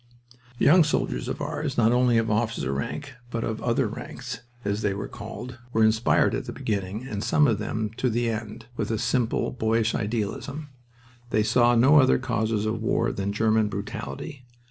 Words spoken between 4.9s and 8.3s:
were called, were inspired at the beginning, and some of them to the